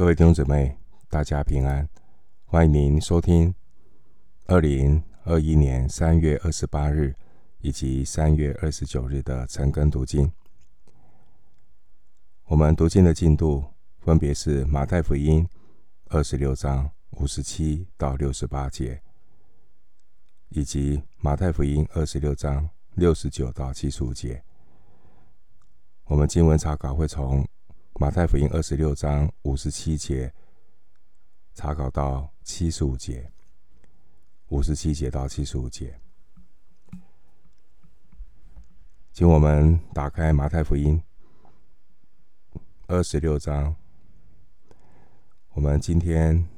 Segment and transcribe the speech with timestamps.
[0.00, 0.74] 各位弟兄姊妹，
[1.10, 1.86] 大家平安！
[2.46, 3.54] 欢迎您收听
[4.46, 7.14] 二零二一年三月二十八日
[7.58, 10.32] 以及三月二十九日的晨更读经。
[12.44, 13.62] 我们读经的进度
[13.98, 15.46] 分别是马太福音
[16.06, 19.02] 二十六章五十七到六十八节，
[20.48, 24.42] 以及马太福音二十六章六十九到七十五节。
[26.04, 27.46] 我们经文查考会从
[28.00, 30.32] 马太福音二十六章五十七节
[31.52, 33.30] 查考到七十五节，
[34.48, 36.00] 五十七节到七十五节，
[39.12, 40.98] 请我们打开马太福音
[42.86, 43.76] 二十六章。
[45.50, 46.48] 我们今天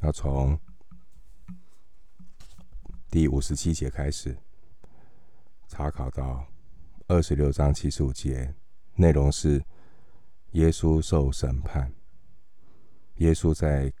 [0.00, 0.58] 要从
[3.10, 4.34] 第五十七节开始
[5.66, 6.46] 查考到
[7.08, 8.54] 二十六章七十五节，
[8.94, 9.62] 内容是。
[10.52, 11.92] 耶稣受审判，
[13.16, 13.92] 耶稣在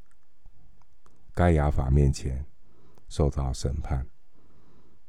[1.34, 2.44] 该亚法面前
[3.06, 4.06] 受到审判，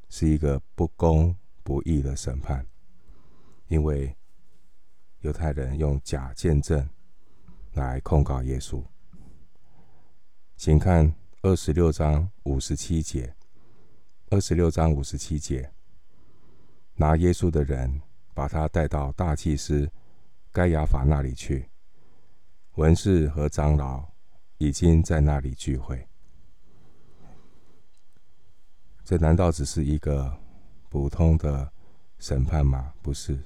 [0.09, 1.33] 是一个不公
[1.64, 2.67] 不义的审判，
[3.67, 4.14] 因为
[5.22, 6.88] 犹太人用假见证
[7.71, 8.83] 来控告耶稣。
[10.58, 13.33] 请看二十六章五十七节，
[14.30, 15.71] 二十六章五十七节，
[16.95, 18.02] 拿耶稣的人
[18.33, 19.89] 把他带到大祭司。
[20.59, 21.69] 该亚法那里去，
[22.75, 24.05] 文士和长老
[24.57, 26.05] 已经在那里聚会。
[29.05, 30.37] 这难道只是一个
[30.89, 31.71] 普通的
[32.17, 32.93] 审判吗？
[33.02, 33.41] 不是，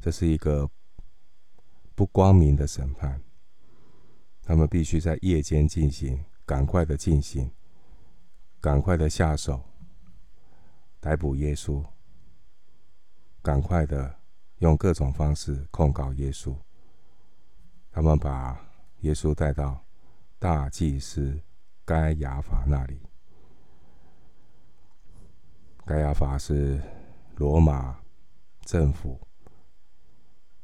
[0.00, 0.68] 这是一个
[1.94, 3.22] 不光明的审判。
[4.42, 7.48] 他们必须在夜间进行，赶快的进行，
[8.60, 9.62] 赶快的下手，
[10.98, 11.84] 逮捕耶稣，
[13.40, 14.19] 赶快的。
[14.60, 16.54] 用各种方式控告耶稣。
[17.90, 18.58] 他们把
[19.00, 19.82] 耶稣带到
[20.38, 21.38] 大祭司
[21.84, 23.00] 该亚法那里。
[25.84, 26.80] 该亚法是
[27.36, 27.98] 罗马
[28.64, 29.18] 政府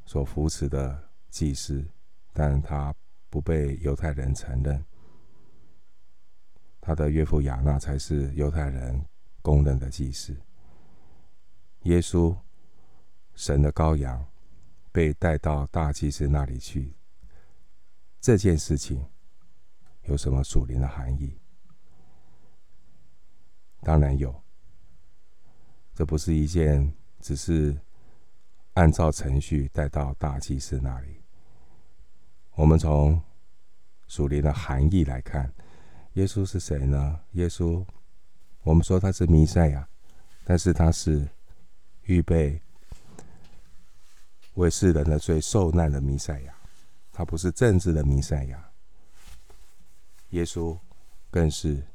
[0.05, 1.85] 所扶持的祭司，
[2.33, 2.93] 但他
[3.29, 4.85] 不被犹太人承认。
[6.79, 9.03] 他的岳父亚那才是犹太人
[9.41, 10.37] 公认的祭司。
[11.81, 12.37] 耶稣。
[13.37, 14.25] 神的羔羊
[14.91, 16.91] 被带到大祭司那里去，
[18.19, 19.05] 这件事情
[20.05, 21.37] 有什么属灵的含义？
[23.81, 24.33] 当然有，
[25.93, 27.79] 这不是一件只是
[28.73, 31.21] 按照程序带到大祭司那里。
[32.55, 33.21] 我们从
[34.07, 35.53] 属灵的含义来看，
[36.13, 37.19] 耶稣是谁呢？
[37.33, 37.85] 耶稣，
[38.63, 39.87] 我们说他是弥赛亚，
[40.43, 41.29] 但是他是
[42.05, 42.59] 预备。
[44.57, 46.55] 为世人的罪受难的弥赛亚，
[47.11, 48.71] 他不是政治的弥赛亚。
[50.29, 50.77] 耶稣
[51.29, 51.85] 更是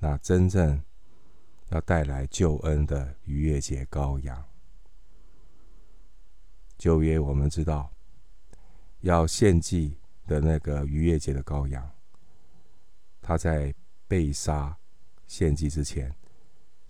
[0.00, 0.82] 那真正
[1.68, 4.44] 要带来救恩的逾越节羔羊。
[6.76, 7.88] 旧约我们知道，
[9.02, 9.96] 要献祭
[10.26, 11.88] 的那个逾越节的羔羊，
[13.20, 13.72] 他在
[14.08, 14.76] 被杀
[15.28, 16.12] 献祭之前，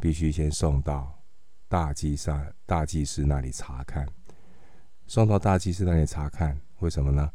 [0.01, 1.23] 必须先送到
[1.69, 4.09] 大祭上大祭司那里查看。
[5.13, 7.31] 送到大祭司那里查看，为什么呢？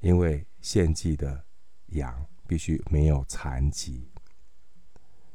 [0.00, 1.42] 因为献祭的
[1.86, 4.06] 羊必须没有残疾，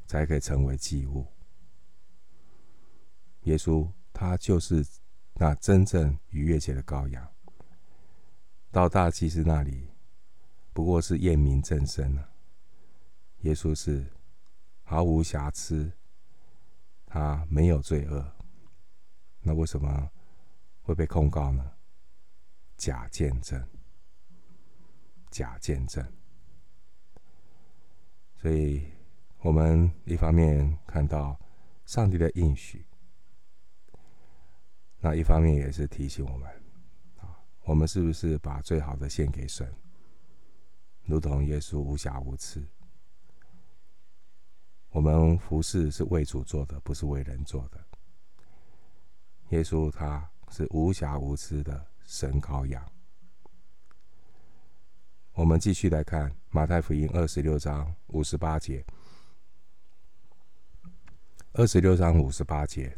[0.06, 1.26] 才可以成为祭物。
[3.46, 4.86] 耶稣他就是
[5.34, 7.28] 那真正逾越节的羔羊。
[8.70, 9.90] 到大祭司那里，
[10.74, 12.30] 不过是验明正身了。
[13.40, 14.06] 耶稣是
[14.84, 15.92] 毫无瑕疵，
[17.08, 18.24] 他没有罪恶，
[19.42, 20.12] 那为什么
[20.84, 21.72] 会被控告呢？
[22.78, 23.68] 假见证，
[25.32, 26.06] 假见证。
[28.36, 28.86] 所以，
[29.40, 31.38] 我们一方面看到
[31.86, 32.86] 上帝的应许，
[35.00, 36.48] 那一方面也是提醒我们
[37.20, 39.74] 啊，我们是不是把最好的献给神，
[41.04, 42.64] 如同耶稣无瑕无疵。
[44.90, 47.84] 我们服侍是为主做的，不是为人做的。
[49.50, 51.88] 耶稣他是无瑕无疵的。
[52.08, 52.84] 神羔羊。
[55.34, 58.84] 我们继续来看马太福音二十六章五十八节。
[61.54, 62.96] 二十六章五十八节，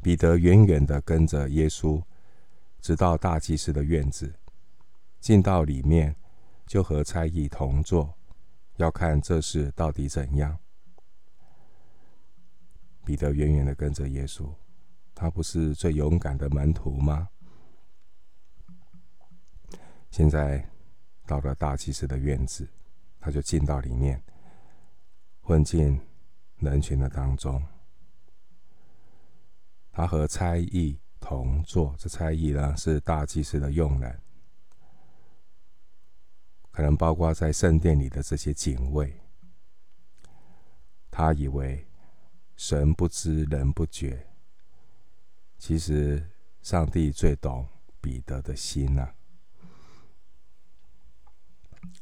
[0.00, 2.02] 彼得远远的跟着耶稣，
[2.80, 4.34] 直到大祭司的院子，
[5.20, 6.16] 进到里面，
[6.66, 8.14] 就和差役同坐，
[8.76, 10.58] 要看这事到底怎样。
[13.04, 14.50] 彼得远远的跟着耶稣，
[15.14, 17.28] 他不是最勇敢的门徒吗？
[20.12, 20.62] 现在
[21.26, 22.68] 到了大祭司的院子，
[23.18, 24.22] 他就进到里面，
[25.40, 25.98] 混进
[26.58, 27.64] 人群的当中。
[29.90, 34.20] 他和差役同坐，这差役呢是大祭司的用人，
[36.70, 39.18] 可能包括在圣殿里的这些警卫。
[41.10, 41.86] 他以为
[42.54, 44.26] 神不知人不觉，
[45.56, 46.22] 其实
[46.60, 47.66] 上帝最懂
[47.98, 49.14] 彼得的心呐、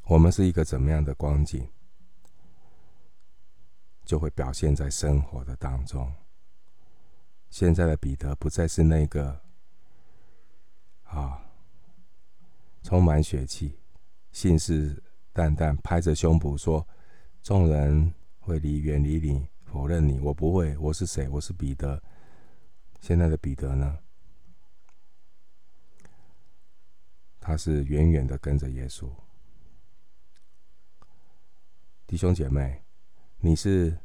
[0.05, 1.69] 我们是一个怎么样的光景，
[4.05, 6.13] 就会表现在生活的当中。
[7.49, 9.41] 现在的彼得不再是那个
[11.05, 11.43] 啊，
[12.83, 13.79] 充满血气、
[14.33, 15.03] 信誓
[15.35, 16.87] 旦旦、拍着胸脯说
[17.43, 20.19] 众人会离远离你、否认你。
[20.21, 21.29] 我不会，我是谁？
[21.29, 22.03] 我是彼得。
[23.01, 23.99] 现在的彼得呢？
[27.41, 29.11] 他是远远的跟着耶稣。
[32.11, 32.83] 弟兄姐妹，
[33.39, 33.97] 你是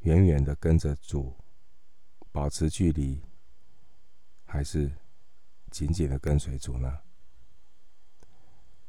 [0.00, 1.34] 远远的跟着主？
[2.30, 3.22] 保持距离，
[4.44, 4.92] 还是
[5.70, 6.98] 紧紧的跟随主呢？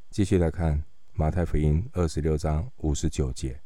[0.09, 0.83] 继续来看
[1.13, 3.61] 马太福音二十六章五十九节。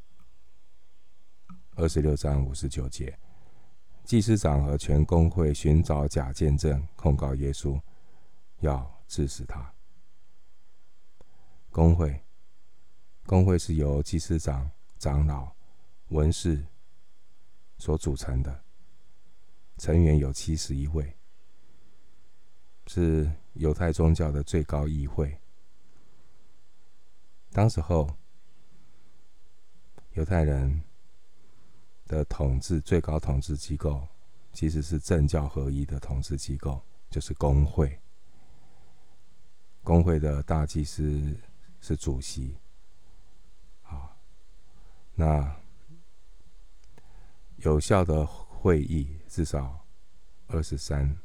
[1.74, 3.18] 二十六章五十九节，
[4.04, 7.82] 祭司长和全公会寻找假见证，控告耶稣，
[8.60, 9.74] 要治死他。
[11.72, 12.24] 公会，
[13.26, 15.52] 公会是由祭司长、长老、
[16.10, 16.66] 文士
[17.78, 18.64] 所组成的。
[19.78, 21.16] 成员有七十一位，
[22.88, 25.40] 是犹太宗教的最高议会。
[27.52, 28.16] 当时候，
[30.12, 30.84] 犹太人
[32.06, 34.08] 的统治最高统治机构，
[34.52, 38.00] 其实是政教合一的统治机构，就是公会。
[39.82, 41.36] 公会的大祭司
[41.82, 42.56] 是主席。
[45.16, 45.56] 那
[47.58, 48.28] 有效的。
[48.64, 49.86] 会议至少
[50.48, 51.18] 二十三、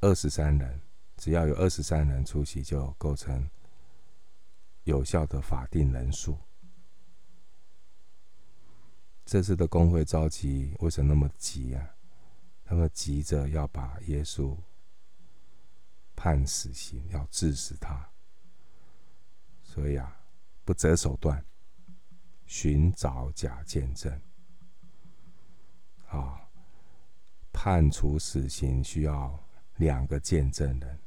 [0.00, 0.78] 二十三人，
[1.16, 3.48] 只要有二十三人出席，就构成
[4.84, 6.36] 有效的法定人数。
[9.24, 11.94] 这次的公会召集为什么那么急啊？
[12.62, 14.54] 他们急着要把耶稣
[16.14, 18.06] 判死刑，要治死他，
[19.62, 20.14] 所以啊，
[20.66, 21.42] 不择手段
[22.50, 24.12] 寻找假见证
[26.08, 26.36] 啊。
[27.52, 29.38] 判处死刑需要
[29.76, 30.98] 两个见证人。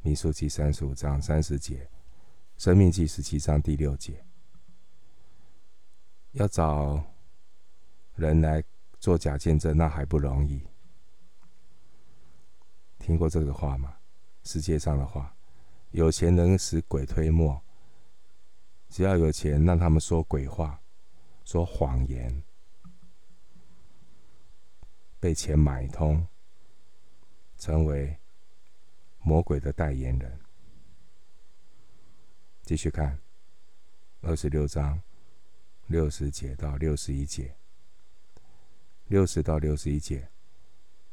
[0.00, 1.86] 民数记三十五章三十节，
[2.56, 4.24] 申命记十七章第六节，
[6.32, 7.04] 要找
[8.14, 8.64] 人来
[8.98, 10.66] 做假见证，那还不容易。
[12.98, 13.94] 听过这个话吗？
[14.44, 15.36] 世界上的话，
[15.90, 17.62] 有钱能使鬼推磨，
[18.90, 20.82] 只要有钱，让他们说鬼话，
[21.44, 22.42] 说谎言。
[25.20, 26.26] 被钱买通，
[27.56, 28.16] 成为
[29.22, 30.40] 魔鬼的代言人。
[32.62, 33.18] 继续看
[34.22, 35.00] 二十六章
[35.86, 37.54] 六十节到六十一节，
[39.08, 40.28] 六十到六十一节，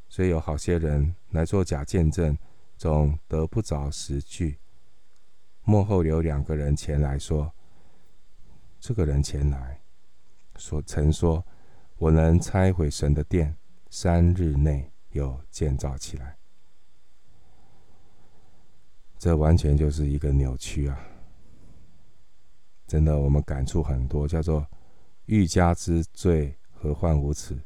[0.08, 2.36] 所以有好些人来做假见证，
[2.76, 4.58] 总得不着实据。
[5.64, 7.52] 幕后有两个人前来说
[8.80, 9.80] ：“这个人前来，
[10.56, 11.44] 所曾说，
[11.96, 13.54] 我能拆毁神的殿。”
[13.90, 16.36] 三日内又建造起来，
[19.18, 21.00] 这完全就是一个扭曲啊！
[22.86, 24.66] 真的，我们感触很多，叫做
[25.24, 27.58] “欲加之罪，何患无辞”。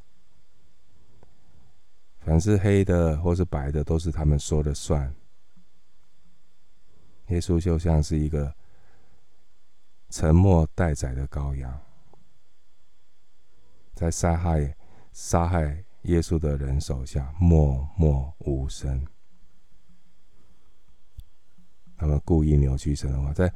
[2.24, 5.12] 凡是黑的或是白的，都是他们说了算。
[7.30, 8.54] 耶稣就像是一个
[10.12, 11.80] 沉默待宰的羔羊，
[13.94, 14.76] 在杀害
[15.12, 15.84] 杀害。
[16.02, 19.06] 耶稣的人手下默默无声，
[21.96, 23.54] 他们故意扭曲神的话，在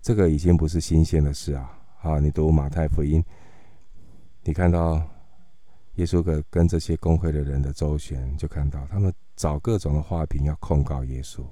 [0.00, 1.78] 这个已经不是新鲜的事啊！
[2.00, 3.22] 啊，你读马太福音，
[4.42, 5.06] 你看到
[5.96, 11.44] 耶稣跟跟这些公会的人的周旋，就看到他们找各种的话柄要控告耶稣。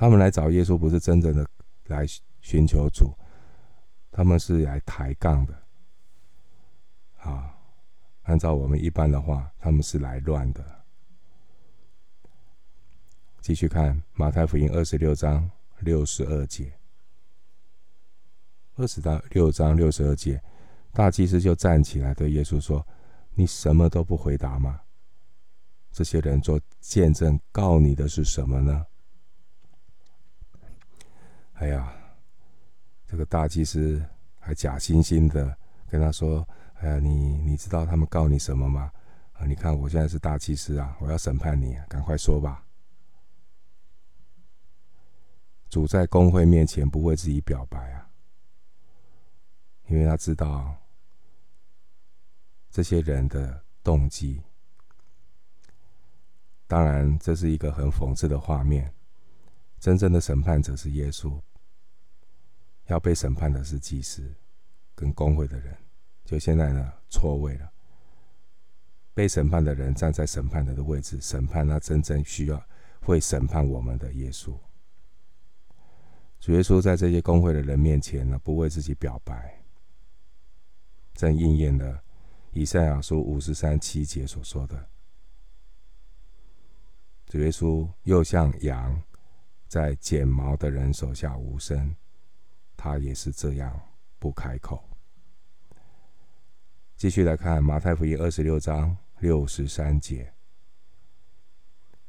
[0.00, 1.46] 他们来找耶稣，不是真正的
[1.88, 2.06] 来
[2.40, 3.14] 寻求主，
[4.10, 5.62] 他们是来抬杠的。
[7.18, 7.54] 啊，
[8.22, 10.64] 按照我们一般的话，他们是来乱的。
[13.42, 16.72] 继续看马太福音二十六章六十二节，
[18.76, 20.42] 二十到六章六十二节，
[20.94, 22.86] 大祭司就站起来对耶稣说
[23.36, 24.80] ：“你什么都不回答吗？
[25.92, 28.86] 这些人做见证告你的是什么呢？”
[31.60, 31.92] 哎呀，
[33.06, 34.02] 这个大祭司
[34.38, 35.54] 还假惺惺的
[35.90, 36.46] 跟他说
[36.80, 38.90] ：“哎呀，你你知道他们告你什么吗？
[39.34, 42.64] 啊，你看我现在是大祭司啊，我要审判你，赶快说吧。”
[45.68, 48.08] 主在公会面前不为自己表白啊，
[49.88, 50.74] 因为他知道
[52.70, 54.40] 这些人的动机。
[56.66, 58.90] 当然，这是一个很讽刺的画面。
[59.78, 61.40] 真正的审判者是耶稣，
[62.92, 64.32] 要被审判的是祭司
[64.94, 65.76] 跟公会的人。
[66.24, 67.70] 就现在呢，错位了。
[69.12, 72.62] 被审判的人站在审判者的位置，审判那真正需要
[73.02, 74.56] 会审判我们的耶稣。
[76.38, 79.62] 主耶稣在这些公会的人面前呢，不为自己表白，
[81.12, 82.02] 正应验了
[82.52, 84.88] 以赛亚书五十三七节所说的。
[87.26, 89.02] 主耶稣又像羊，
[89.68, 91.94] 在剪毛的人手下无声，
[92.82, 93.78] 他也是这样
[94.18, 94.82] 不开口。
[96.96, 100.32] 继续来看马太福音二十六章六十三节，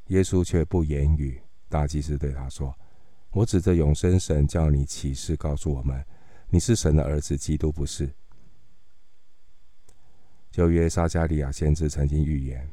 [0.06, 1.42] 耶稣却不言语。
[1.68, 2.74] 大祭司对他说
[3.32, 6.02] ：“我指着永生神叫你起誓告诉我们，
[6.48, 8.10] 你是神的儿子，基督不是。”
[10.50, 12.66] 旧约撒迦利亚先知曾经预言。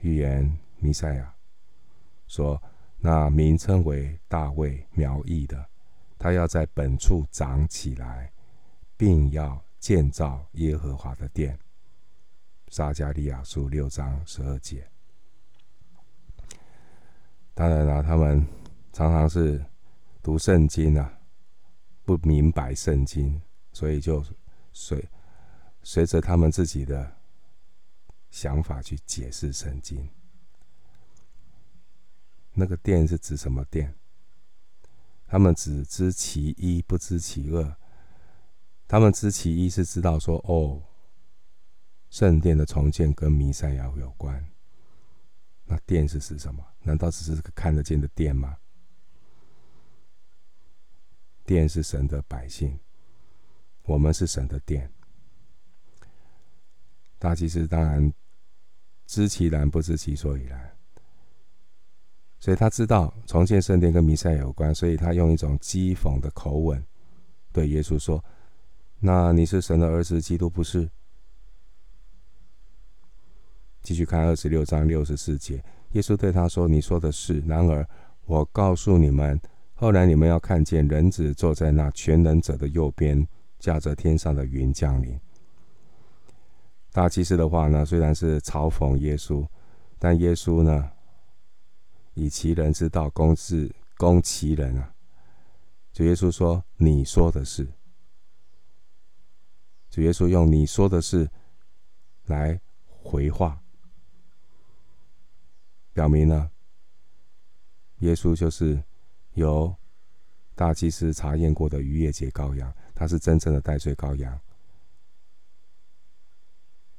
[0.00, 1.34] 预言弥赛亚
[2.28, 2.62] 说
[2.98, 5.68] ：“那名称为大卫苗裔的，
[6.24, 8.32] 他要在本处长起来，
[8.96, 11.58] 并要建造耶和华的殿。”
[12.72, 14.88] 撒迦利亚书六章十二节。
[17.52, 18.42] 当然了，他们
[18.90, 19.62] 常常是
[20.22, 21.12] 读圣经啊，
[22.06, 23.38] 不明白圣经，
[23.74, 24.24] 所以就
[24.72, 25.06] 随
[25.82, 27.18] 随着他们自己的。
[28.30, 30.08] 想法去解释圣经，
[32.52, 33.94] 那个殿是指什么殿？
[35.34, 37.76] 他们只知其一，不知其二。
[38.86, 40.80] 他们知其一是知道说，哦，
[42.08, 44.46] 圣殿的重建跟弥赛亚有关。
[45.64, 46.64] 那殿是指什么？
[46.84, 48.56] 难道只是个看得见的殿吗？
[51.44, 52.78] 殿是神的百姓，
[53.86, 54.88] 我们是神的殿。
[57.18, 58.14] 大祭司当然。
[59.06, 60.76] 知其然，不知其所以然。
[62.44, 66.84] 所以他知道重建圣殿跟弥赛有关，所以他用一种讥讽的口吻
[67.50, 68.22] 对耶稣说
[69.00, 70.86] ：“那你是神的儿子，基督不是？”
[73.80, 77.40] 继续看二十六章六十四节，耶稣对他说：“你说的是。
[77.46, 77.88] 然而
[78.26, 79.40] 我告诉你们，
[79.72, 83.26] 后来你们要看见人子坐在那全能者的右边，
[83.58, 85.18] 驾着天上的云降临。”
[86.92, 89.46] 大祭司的话呢，虽然是嘲讽耶稣，
[89.98, 90.90] 但耶稣呢，
[92.14, 94.94] 以其人之道攻之攻其人啊。
[95.92, 97.68] 主耶稣说：“你说的是。”
[99.90, 101.30] 主耶稣用“你说的是”
[102.26, 103.62] 来回话，
[105.92, 106.50] 表明了
[107.98, 108.82] 耶稣就是
[109.34, 109.72] 由
[110.54, 114.40] 大祭司查验过的逾越节羔羊，他是真正的代罪羔羊。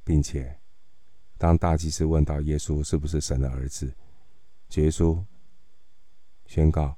[0.04, 0.60] 并且，
[1.36, 3.92] 当大祭司问到耶稣是不是神的儿子，
[4.80, 5.24] 耶稣
[6.46, 6.96] 宣告，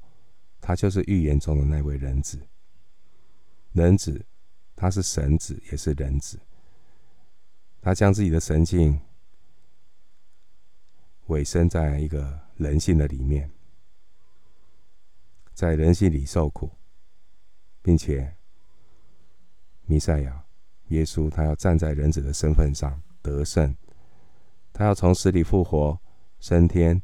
[0.61, 2.41] 他就是预言中的那位人子。
[3.73, 4.25] 人子，
[4.75, 6.41] 他是神子，也是人子。
[7.81, 9.01] 他将自己的神性
[11.27, 13.51] 委身在一个人性的里面，
[15.55, 16.71] 在人性里受苦，
[17.83, 18.37] 并且，
[19.87, 20.45] 弥赛亚。
[20.89, 23.77] 耶稣他要站在人子的身份上得胜，
[24.73, 26.01] 他要从死里复活
[26.41, 27.03] 升天，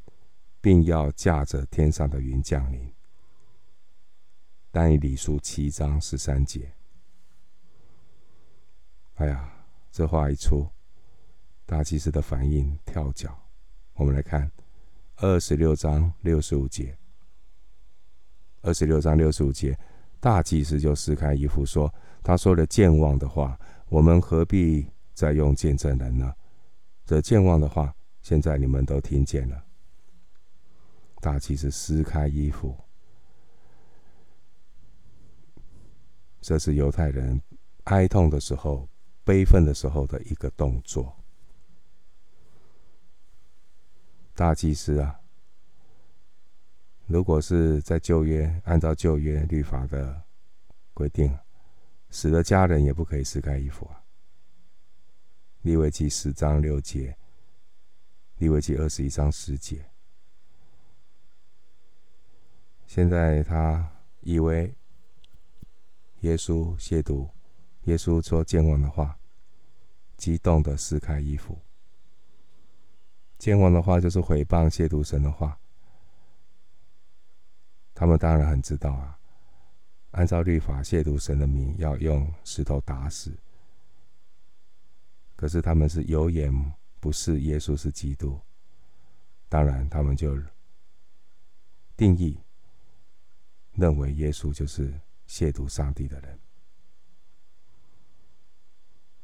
[0.64, 2.90] 并要驾着天上的云降临。
[4.71, 6.73] 但以理书七章十三节。
[9.16, 9.52] 哎呀，
[9.92, 10.66] 这话一出，
[11.66, 13.38] 大祭司的反应跳脚。
[13.92, 14.50] 我们来看
[15.16, 16.97] 二十六章六十五节。
[18.62, 19.78] 二十六章六十五节，
[20.18, 21.94] 大祭司就撕开衣服说
[22.25, 26.35] ：“他说了健忘的话。”我们何必再用见证人呢？
[27.04, 29.62] 这健忘的话，现在你们都听见了。
[31.25, 32.76] 大祭司撕开衣服，
[36.43, 37.40] 这是犹太人
[37.85, 38.87] 哀痛的时候、
[39.25, 41.16] 悲愤的时候的一个动作。
[44.35, 45.19] 大祭司啊，
[47.07, 50.25] 如果是在旧约，按照旧约律法的
[50.93, 51.35] 规定。
[52.11, 54.04] 死了家人也不可以撕开衣服啊。
[55.62, 57.16] 利未记十章六节，
[58.37, 59.94] 利未记二十一章十节。
[62.95, 64.73] 现在他以为
[66.21, 67.29] 耶稣亵渎
[67.87, 69.19] 耶稣说僭妄的话，
[70.17, 71.59] 激动的撕开衣服。
[73.41, 75.59] 僭妄的话就是诽谤亵渎神的话。
[77.95, 79.19] 他们当然很知道啊，
[80.13, 83.37] 按照律法亵渎神的名要用石头打死。
[85.35, 86.53] 可是他们是有眼
[87.01, 88.39] 不识耶稣是基督，
[89.49, 90.41] 当然他们就
[91.97, 92.39] 定义
[93.75, 94.93] 认为耶稣就是
[95.28, 96.38] 亵渎上帝的人。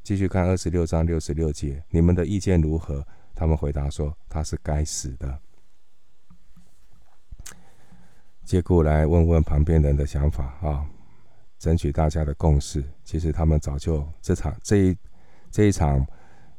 [0.02, 3.07] 继续看二十六章六十六节，你们的意见如何？
[3.35, 5.40] 他们回答说：“他是该死的。”
[8.45, 10.85] 借故来问问旁边人的想法啊，
[11.59, 12.85] 争取大家的共识。
[13.04, 14.99] 其实他们早就这场这一
[15.50, 16.04] 这一场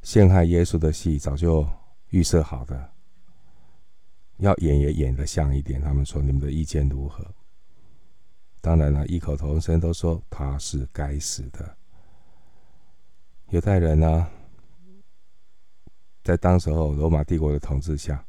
[0.01, 1.67] 陷害耶稣的戏早就
[2.11, 2.91] 预设好的，
[4.37, 5.81] 要演也演得像一点。
[5.81, 7.25] 他们说：“你们的意见如何？”
[8.61, 11.75] 当然了，异口同声都说他是该死的。
[13.49, 14.29] 犹太人呢，
[16.23, 18.23] 在当时候罗马帝国的统治下，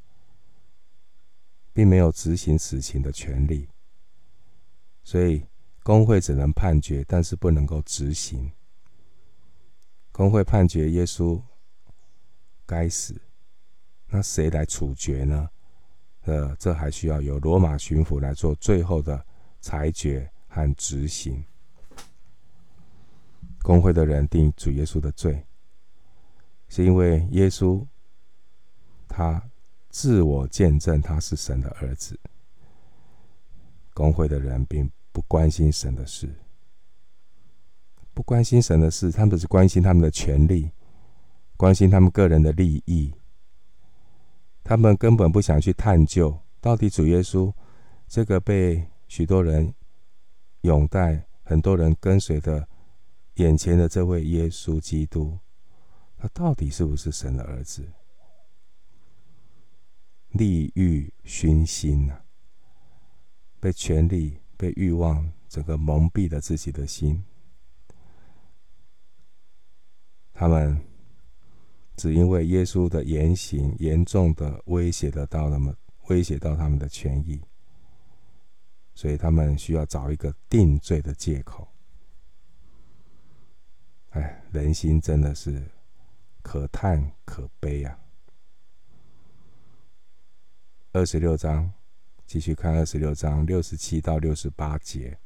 [1.74, 3.68] 并没有执行死刑的权利，
[5.04, 5.44] 所以
[5.82, 8.50] 工会只能判决，但是不能够执行。
[10.12, 11.40] 工会判决耶稣
[12.64, 13.20] 该死，
[14.08, 15.50] 那谁来处决呢？
[16.22, 19.26] 呃，这还需要由罗马巡抚来做最后的。
[19.62, 21.44] 裁决和执行，
[23.62, 25.46] 工会的人定主耶稣的罪，
[26.68, 27.86] 是因为耶稣
[29.06, 29.40] 他
[29.88, 32.18] 自我见证他是神的儿子。
[33.94, 36.34] 工会的人并不关心神的事，
[38.12, 40.72] 不关心神的事，他们只关心他们的权利，
[41.56, 43.14] 关心他们个人的利益。
[44.64, 47.52] 他们根本不想去探究到底主耶稣
[48.08, 48.88] 这个被。
[49.14, 49.74] 许多人
[50.62, 52.66] 拥戴，很多人跟随的
[53.34, 55.38] 眼前的这位耶稣基督，
[56.16, 57.86] 他到底是不是神的儿子？
[60.30, 62.22] 利欲熏心呐，
[63.60, 67.22] 被权力、被欲望整个蒙蔽了自己的心。
[70.32, 70.82] 他们
[71.96, 75.76] 只因为耶稣的言行严重的威胁得到他们，
[76.08, 77.42] 威胁到他们的权益。
[78.94, 81.68] 所以他们需要找一个定罪的借口。
[84.10, 85.62] 哎，人心真的是
[86.42, 87.98] 可叹可悲啊！
[90.92, 91.72] 二十六章，
[92.26, 95.18] 继续看二十六章六十七到六十八节，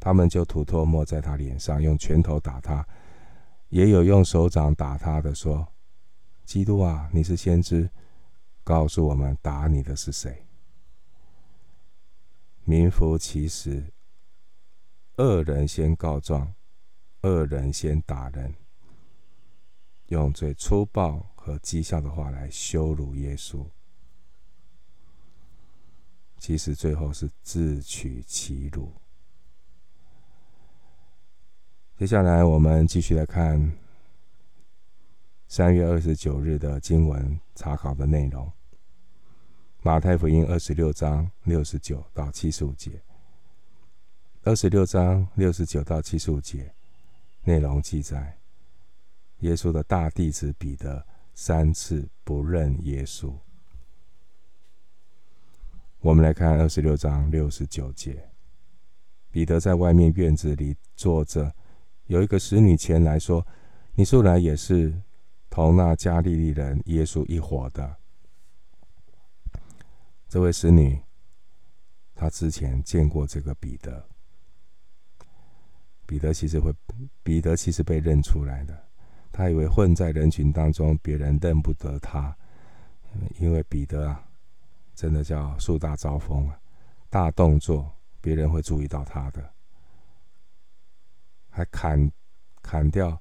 [0.00, 2.86] 他们就吐唾沫在他脸上，用拳头打他，
[3.68, 5.68] 也有用手掌打他的，说
[6.46, 7.90] ：“基督啊，你是先知，
[8.64, 10.42] 告诉我们打你的是谁？”
[12.68, 13.94] 名副其实，
[15.16, 16.52] 恶人先告状，
[17.22, 18.54] 恶人先打人，
[20.08, 23.64] 用最粗暴和讥笑的话来羞辱耶稣。
[26.36, 28.92] 其实最后是自取其辱。
[31.96, 33.72] 接下来我们继续来看
[35.46, 38.52] 三月二十九日的经文查考的内容。
[39.80, 43.00] 马太福音二十六章六十九到七十五节，
[44.42, 46.74] 二十六章六十九到七十五节
[47.44, 48.38] 内容记载，
[49.38, 53.32] 耶稣的大弟子彼得三次不认耶稣。
[56.00, 58.30] 我们来看二十六章六十九节，
[59.30, 61.54] 彼得在外面院子里坐着，
[62.06, 63.46] 有一个使女前来说
[63.94, 64.92] ：“你素来也是
[65.48, 67.96] 同那加利利人耶稣一伙的。”
[70.28, 71.00] 这位使女，
[72.14, 74.06] 她之前见过这个彼得。
[76.06, 76.72] 彼得其实会，
[77.22, 78.86] 彼得其实被认出来的。
[79.30, 82.34] 他以为混在人群当中，别人认不得他，
[83.38, 84.26] 因为彼得啊，
[84.94, 86.58] 真的叫树大招风啊，
[87.10, 89.54] 大动作，别人会注意到他的。
[91.50, 92.10] 还砍
[92.62, 93.20] 砍掉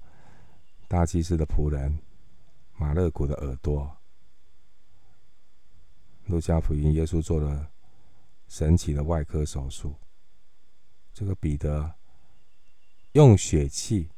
[0.87, 1.97] 大祭司的仆人
[2.77, 3.96] 马勒古的耳朵。
[6.27, 7.71] 路加福音，耶稣做了
[8.47, 9.95] 神奇的外科手术。
[11.13, 11.95] 这个彼得
[13.13, 14.09] 用血气，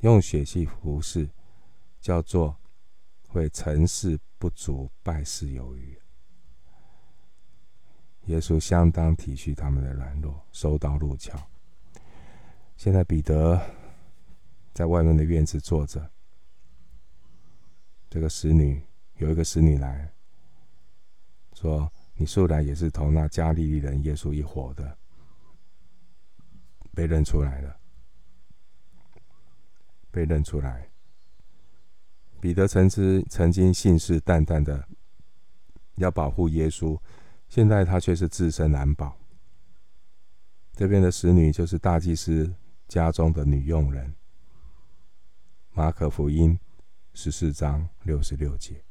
[0.00, 1.30] 用血气服侍，
[2.00, 2.56] 叫做
[3.28, 5.98] 会成事不足，败事有余。
[8.26, 11.32] 耶稣相当体恤他们的软弱，收刀入鞘。
[12.76, 13.60] 现在彼得
[14.72, 16.10] 在外面的院子坐着，
[18.08, 18.82] 这个使女
[19.16, 20.12] 有一个使女来。
[21.60, 24.96] 说：“你素来也是同那加利利人耶稣一伙的，
[26.94, 27.76] 被认出来了，
[30.10, 30.88] 被认出来。
[32.40, 34.88] 彼得曾之曾经信誓旦旦的
[35.96, 36.98] 要保护耶稣，
[37.46, 39.14] 现在他却是自身难保。
[40.72, 42.54] 这边的使女就是大祭司
[42.88, 44.14] 家中的女佣人。
[45.72, 46.58] 马可福音
[47.12, 48.82] 十四章六十六节。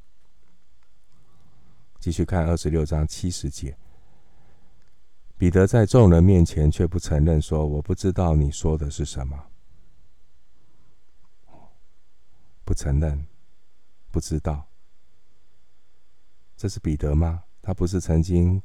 [1.99, 3.77] 继续看二十六章七十节，
[5.37, 9.47] 彼得在众人面前却不承认，说：“我不知道你说的是什么。”
[12.63, 13.27] 不承认，
[14.11, 14.65] 不知道，
[16.55, 17.43] 这是彼得吗？
[17.61, 18.61] 他不是曾经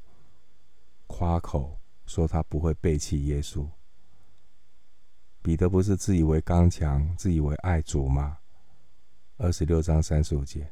[1.08, 3.68] 夸口说他不会背弃耶稣？
[5.42, 8.38] 彼得不是自以为刚强、自以为爱主吗？
[9.38, 10.70] 二十六章三十五节，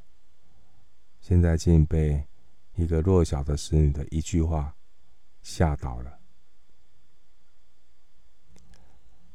[1.20, 2.24] 现在竟被。
[2.74, 4.74] 一个弱小的使女的一句话
[5.42, 6.18] 吓倒了。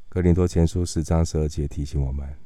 [0.08, 2.36] 格林多前书十章十二节提醒我们，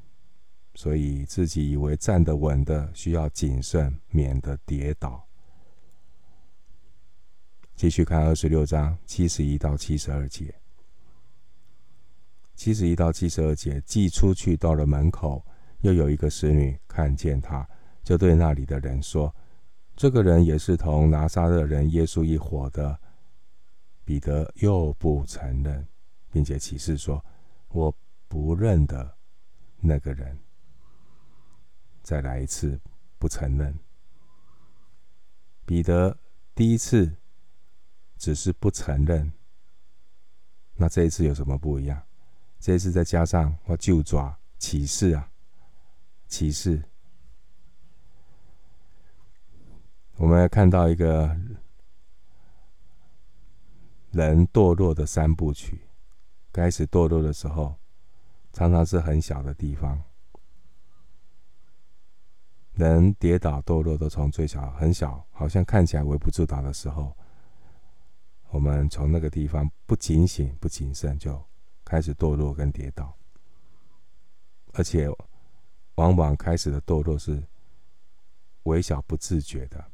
[0.74, 5.26] 所以自己以为站得稳的，需要谨慎，免得跌倒。
[7.74, 10.54] 继续看二十六章七十一到七十二节，
[12.54, 15.44] 七十一到七十二节，既出去到了门口，
[15.80, 17.66] 又有一个使女看见他，
[18.04, 19.34] 就对那里的人说。
[20.02, 22.98] 这个人也是同拿撒勒人耶稣一伙的。
[24.04, 25.86] 彼得又不承认，
[26.32, 27.24] 并且起誓说
[27.70, 29.16] ：“我不认得
[29.78, 30.36] 那个人。”
[32.02, 32.80] 再来一次
[33.16, 33.78] 不承认。
[35.64, 36.18] 彼得
[36.52, 37.14] 第一次
[38.18, 39.32] 只是不承认，
[40.74, 42.02] 那这一次有什么不一样？
[42.58, 45.30] 这一次再加上我就抓起誓啊，
[46.26, 46.82] 起誓。
[50.16, 51.36] 我们看到一个
[54.10, 55.80] 人堕落的三部曲。
[56.52, 57.76] 开始堕落的时候，
[58.52, 60.02] 常常是很小的地方。
[62.74, 67.16] 人跌倒堕落都从最小、很小，好像看起来微不足道的时候，
[68.50, 71.42] 我们从那个地方不警醒、不谨慎，就
[71.86, 73.16] 开始堕落跟跌倒。
[74.74, 75.08] 而且，
[75.94, 77.42] 往往开始的堕落是
[78.64, 79.91] 微小、不自觉的。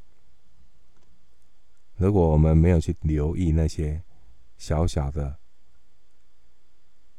[1.99, 4.01] 如果我们没有去留意那些
[4.57, 5.37] 小小的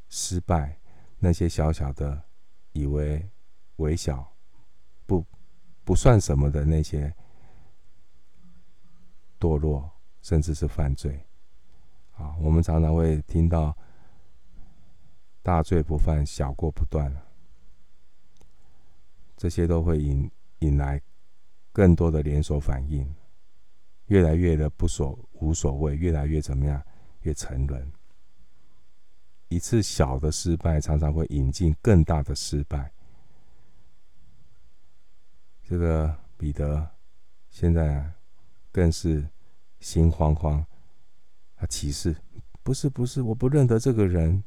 [0.09, 0.81] 失败，
[1.19, 2.25] 那些小小的
[2.73, 3.29] 以为
[3.77, 4.33] 微小、
[5.05, 5.23] 不
[5.85, 7.15] 不算什么的那些
[9.39, 9.91] 堕落，
[10.23, 11.27] 甚至是犯罪，
[12.13, 13.77] 啊，我们常常会听到
[15.45, 17.15] “大罪不犯，小过不断”，
[19.37, 20.99] 这些都会引引来
[21.71, 23.15] 更多的连锁反应。
[24.11, 26.83] 越来越的不所无所谓，越来越怎么样？
[27.21, 27.93] 越沉沦。
[29.47, 32.93] 一次小的失败，常常会引进更大的失败。
[35.63, 36.89] 这个彼得
[37.51, 38.13] 现在，
[38.73, 39.29] 更是
[39.79, 40.65] 心慌慌。
[41.55, 42.17] 他起誓：
[42.65, 44.43] 不是，不是，我不认得这个人。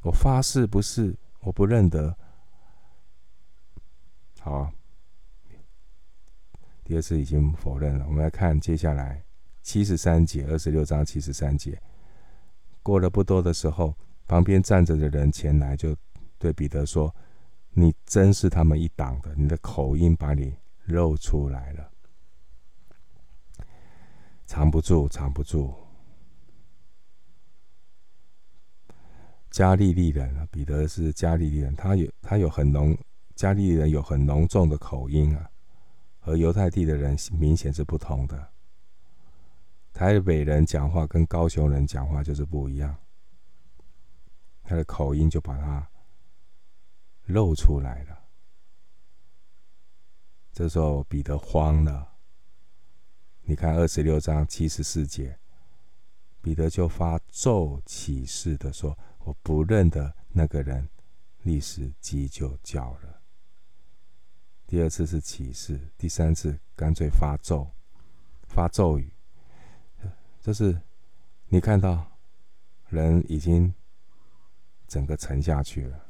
[0.00, 2.16] 我发誓，不是，我不认得。
[4.40, 4.72] 好。
[6.84, 8.04] 第二次已经否认了。
[8.06, 9.22] 我们来看接下来
[9.62, 11.80] 七十三节，二十六章七十三节。
[12.82, 13.94] 过了不多的时候，
[14.26, 15.96] 旁边站着的人前来，就
[16.38, 17.14] 对彼得说
[17.70, 20.52] ：“你真是他们一党的，你的口音把你
[20.86, 21.90] 露出来了，
[24.46, 25.72] 藏不住，藏不住。”
[29.48, 32.98] 加利利人，彼得是加利利人，他有他有很浓，
[33.36, 35.48] 加利利人有很浓重的口音啊。
[36.24, 38.52] 和犹太地的人明显是不同的。
[39.92, 42.96] 台北人讲话跟高雄人讲话就是不一样，
[44.62, 45.86] 他的口音就把它
[47.26, 48.18] 露出来了。
[50.52, 52.14] 这时候彼得慌了，
[53.42, 55.36] 你看二十六章七十四节，
[56.40, 60.88] 彼得就发咒起誓的说：“我不认得那个人。”
[61.42, 63.11] 立时鸡就叫了。
[64.72, 67.68] 第二次是起誓，第三次干脆发咒，
[68.48, 69.12] 发咒语。
[70.40, 70.80] 就是
[71.48, 72.10] 你看到
[72.88, 73.74] 人已经
[74.88, 76.06] 整个沉下去了，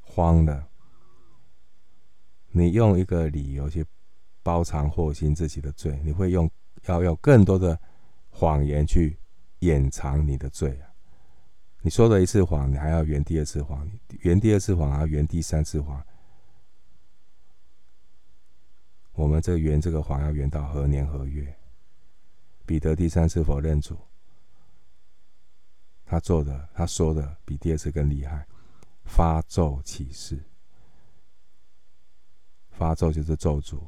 [0.00, 0.66] 慌了。
[2.52, 3.84] 你用一个理由去
[4.42, 6.50] 包藏祸心自己的罪，你会用
[6.86, 7.78] 要用更多的
[8.30, 9.18] 谎言去
[9.58, 10.88] 掩藏你的罪啊！
[11.82, 13.86] 你说了一次谎，你还要圆第二次谎，
[14.20, 16.02] 圆第二次谎还要圆第三次谎。
[19.22, 21.56] 我们这圆这个谎要圆到何年何月？
[22.66, 23.96] 彼得第三次否认主，
[26.04, 28.44] 他做的、他说的比第二次更厉害，
[29.04, 30.42] 发咒起誓。
[32.72, 33.86] 发咒就是咒诅。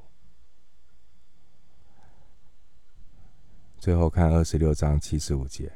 [3.80, 5.72] 最后看二十六章七十五节，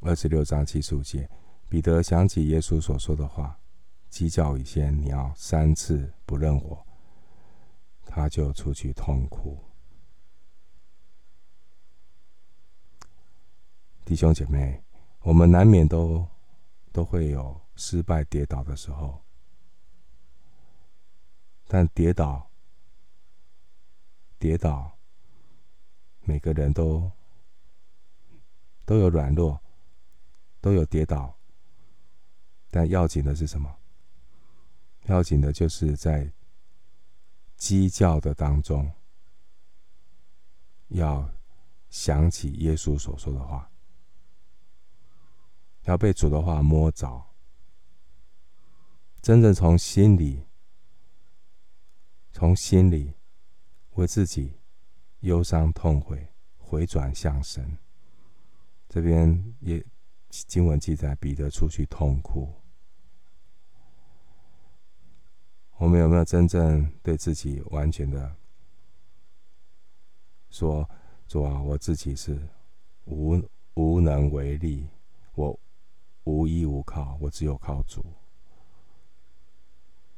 [0.00, 1.26] 二十六章七十五节，
[1.70, 3.58] 彼得想起耶稣所说的话
[4.10, 6.86] ：“鸡叫以先，你要三次不认我。”
[8.04, 9.58] 他就出去痛哭。
[14.04, 14.82] 弟兄姐妹，
[15.20, 16.26] 我们难免都
[16.92, 19.22] 都会有失败跌倒的时候，
[21.66, 22.50] 但跌倒，
[24.38, 24.98] 跌倒，
[26.20, 27.10] 每个人都
[28.84, 29.58] 都有软弱，
[30.60, 31.34] 都有跌倒，
[32.70, 33.78] 但要紧的是什么？
[35.06, 36.30] 要紧的就是在
[37.62, 38.90] 鸡叫的当中，
[40.88, 41.32] 要
[41.90, 43.70] 想起耶稣所说的话。
[45.84, 47.24] 要被主的话摸着，
[49.20, 50.44] 真正从心里、
[52.32, 53.14] 从心里
[53.92, 54.58] 为自己
[55.20, 57.78] 忧伤痛悔，回转向神。
[58.88, 59.86] 这边也
[60.28, 62.52] 经文记载，彼得出去痛哭。
[65.82, 68.36] 我们有没有真正对自己完全的
[70.48, 70.88] 说
[71.26, 72.40] ：“主啊，我自己是
[73.06, 73.42] 无
[73.74, 74.86] 无能为力，
[75.34, 75.58] 我。”
[76.24, 78.06] 无依无靠，我只有靠主。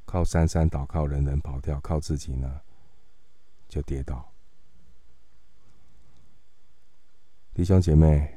[0.04, 2.60] 靠山山倒，靠人人跑掉，靠自己呢，
[3.66, 4.30] 就跌倒。
[7.54, 8.30] 弟兄姐妹，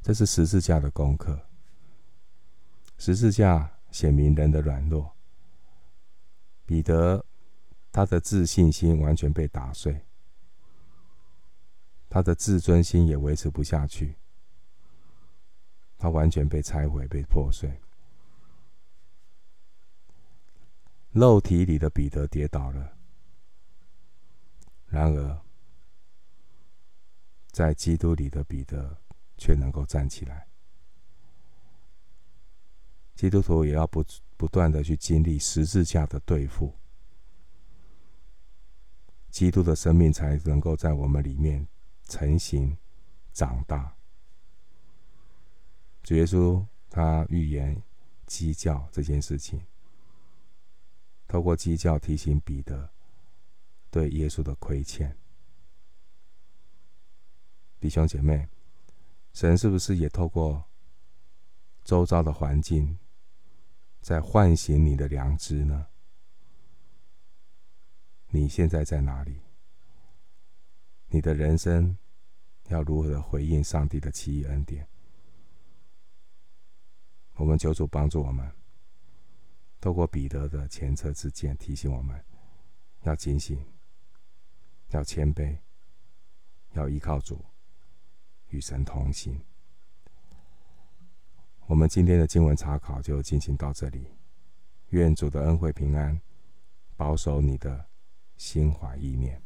[0.00, 1.48] 这是十字架的功课。
[2.96, 5.17] 十字架显明人的软弱。
[6.68, 7.24] 彼得
[7.90, 10.04] 他的自信心完全被打碎，
[12.10, 14.16] 他的自尊心也维持不下去。
[15.96, 17.80] 他完全被拆毁、被破碎。
[21.12, 22.98] 肉体里的彼得跌倒了，
[24.88, 25.40] 然而
[27.50, 28.98] 在基督里的彼得
[29.38, 30.46] 却能够站起来。
[33.14, 34.04] 基督徒也要不
[34.38, 36.72] 不断的去经历十字架的对付，
[39.30, 41.66] 基督的生命才能够在我们里面
[42.04, 42.78] 成型、
[43.32, 43.96] 长大。
[46.04, 47.82] 主耶稣他预言
[48.26, 49.60] 鸡叫这件事情，
[51.26, 52.88] 透过鸡叫提醒彼得
[53.90, 55.18] 对耶稣的亏欠。
[57.80, 58.48] 弟兄姐妹，
[59.32, 60.64] 神是不是也透过
[61.84, 62.98] 周遭的环境，
[64.00, 65.86] 在唤醒你的良知呢？
[68.30, 69.40] 你现在在哪里？
[71.08, 71.96] 你的人生
[72.68, 74.86] 要如何回应上帝的奇异恩典？
[77.34, 78.50] 我们求主帮助我们，
[79.80, 82.22] 透过彼得的前车之鉴，提醒我们
[83.02, 83.64] 要警醒，
[84.88, 85.58] 要谦卑，
[86.72, 87.44] 要依靠主，
[88.48, 89.40] 与神同行。
[91.68, 94.06] 我们今天的经文查考就进行到这里，
[94.88, 96.18] 愿主的恩惠平安
[96.96, 97.84] 保守你的
[98.38, 99.42] 心怀意念。